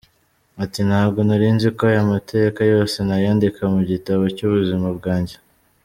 Ati 0.63 0.79
“Ntabwo 0.89 1.19
nari 1.27 1.47
nzi 1.55 1.67
ko 1.77 1.83
aya 1.91 2.11
mateka 2.13 2.59
yose 2.73 2.97
nayandika 3.07 3.61
mu 3.73 3.81
gitabo 3.91 4.23
cy’ubuzima 4.35 4.87
bwanjye. 4.99 5.35